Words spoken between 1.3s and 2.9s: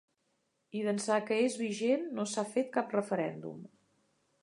és vigent no s’ha fet